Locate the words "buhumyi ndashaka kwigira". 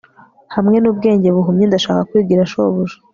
1.35-2.49